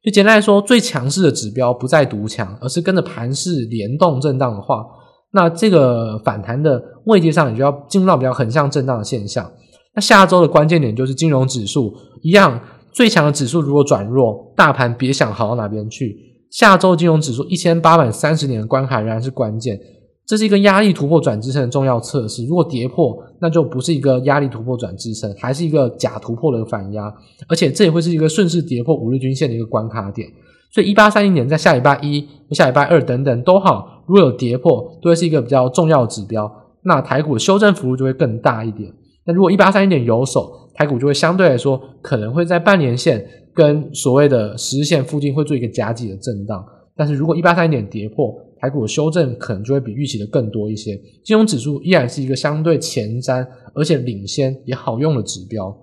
[0.03, 4.85] 就简单来说，最强势的指标不再独强，而是跟着盘势联动震荡的话，
[5.33, 9.51] 那这个反弹的位阶上，你就要进入到比较横向震荡的现象。
[9.95, 12.61] 那下周的关键点就是金融指数一样，
[12.93, 16.17] 最强的指数如果转弱，大盘别想好到哪边去。
[16.51, 19.79] 下周金融指数一千八百三十点的关卡仍然是关键，
[20.27, 22.45] 这是一个压力突破转支撑的重要测试。
[22.47, 27.11] 如果跌破，那就不是一个压力突破转支撑，还是一个假突破的反压，
[27.49, 30.29] 而且这也会是一个顺势跌破五日均线的一个关卡点。
[30.73, 36.51] 所以一八三零点在下礼拜一、下礼拜二等等都好，如果有跌破，都会是一个比较重要的指标。
[36.85, 38.91] 那台股的修正幅度就会更大一点。
[39.27, 43.23] 那如果一八三零点有守，台股就会相对来说可能会在半年线
[43.55, 46.65] 跟所谓的十日线附近会做一个夹击的震荡。
[46.97, 50.99] 但是如果一八三零点跌破，台股的修正可能就会比预期的更多一些。
[51.23, 55.77] 金融指数依然是一个相对前瞻而且领先也好用的指标。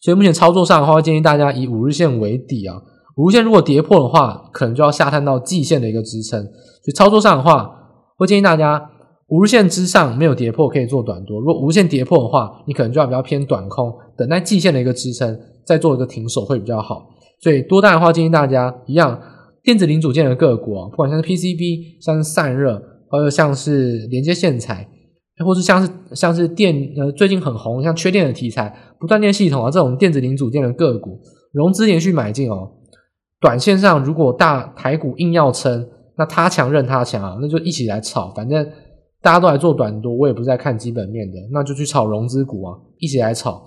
[0.00, 2.80] 所以目前操作上的话，建议大家以五日线为底啊。
[3.16, 6.42] 五日线如果跌破的话，可能就要下探到季线的一个支撑。
[6.42, 7.70] 所以操作上的话，
[8.18, 8.90] 会建议大家
[9.28, 17.08] 五日线之上没有跌破，可以做短多；如果五日线跌破的话，你可能就要比较偏短空，等待季线的一个支撑，再做一个停手会比较好。
[17.40, 19.18] 所以多单的话，建议大家一样，
[19.62, 24.86] 电子零组件的个股啊，不管像是 PCB、像是散热，或者像是连接线材，
[25.42, 31.18] 或是像是像是电呃最近很红，像缺电的题材、不断电系统啊这种电子零组件的个股，
[31.52, 32.70] 融资连续买进哦。
[33.40, 38.32] 短线上，如果大台股硬要撑，那他强任他强啊，那就一起来炒。
[38.34, 38.66] 反正
[39.20, 43.62] 大家都来做短多，我也不是在看基本面的，那就去炒融资股啊，一起来炒。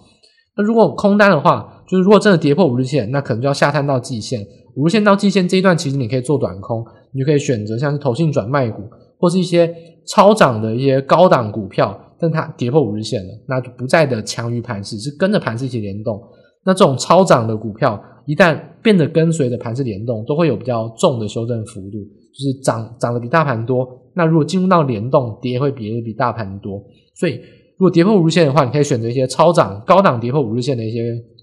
[0.57, 4.45] 那如果空单的话，就是如果真的跌破五日线，那可能就要下探到季线。
[4.76, 8.84] 五日线到季线这一段，其实你可以做短空，你就可以选择像是投信转卖股，
[9.20, 9.74] 或是一些
[10.07, 16.22] 超涨的一些高档股票，但它跌破五日线了，那就不再的强于盘势，是跟着盘势一起联动。
[16.70, 23.89] 那这种超涨的股票，一旦变得跟随着盘势联动，都会有比较重的修正幅度，就是涨涨得比大盘多。
[24.13, 26.80] 那如果进入到联动，跌会比比大盘多。
[27.15, 27.41] 所以
[27.80, 30.99] 如果跌破五日线的话，你可以选择一些超涨、高档跌破五日线的一些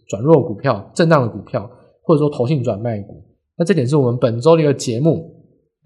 [0.09, 1.68] 转弱股票、震荡的股票，
[2.05, 3.20] 或者说投信转卖股。
[3.59, 5.29] 那这点是我们本周的一个节目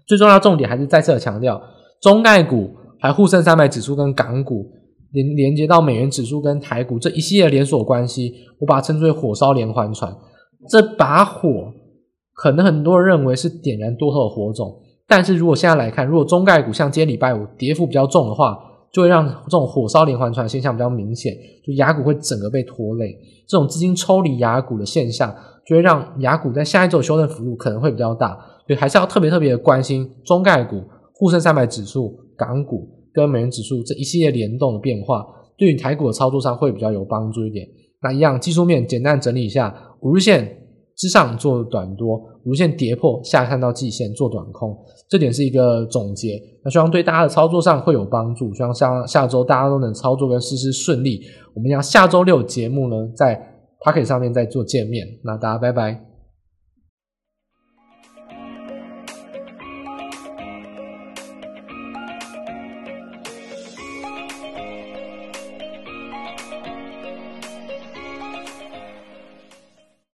[0.05, 1.59] 最重要重点，还是再次的强调，
[1.99, 2.69] 中概股、
[2.99, 4.71] 还沪深三百指数跟港股。
[5.11, 10.15] 连连接到美元指数跟台股这一系列连锁关系，我把它称之为火烧连环船。
[10.69, 11.71] 这把火
[12.33, 18.57] 可能很多人认为是点燃多头的火种，但是如果现在来看，如果中概股像今天礼拜五跌幅比较重的话，
[18.93, 21.33] 就会让这种火烧连环船现象比较明显，
[21.65, 23.15] 就亚股会整个被拖累。
[23.47, 25.33] 这种资金抽离亚股的现象，
[25.65, 28.29] 就会让亚股在下一周修正幅度可能会比较大，
[28.67, 30.83] 所以还是要特别特别的关心中概股、
[31.13, 32.87] 沪深三百指数、港股。
[33.13, 35.25] 跟美元指数这一系列联动的变化，
[35.57, 37.67] 对于台股的操作上会比较有帮助一点。
[38.01, 40.57] 那一样技术面简单整理一下，五日线
[40.95, 44.75] 之上做短多，五日线跌破下看到季线做短空，
[45.09, 46.39] 这点是一个总结。
[46.63, 51.21] 那希望对大家的操作上会有帮助，希望下下周大家都能操作跟实施顺利。
[51.53, 53.39] 我们要下周六节目呢，在
[53.85, 55.05] Pocket 上面再做见面。
[55.23, 56.10] 那大家拜拜。